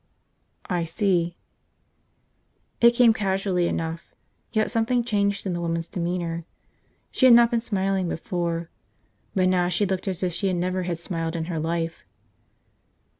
[0.67, 1.37] "I see."
[2.81, 4.15] It came casually enough,
[4.51, 6.43] yet something changed in the woman's demeanor.
[7.11, 8.71] She had not been smiling before,
[9.35, 12.03] but now she looked as if she never had smiled in her life.